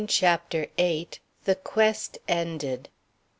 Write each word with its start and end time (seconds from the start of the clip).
CHAPTER 0.07 0.65
VIII. 0.79 1.09
THE 1.43 1.53
QUEST 1.53 2.17
ENDED. 2.27 2.89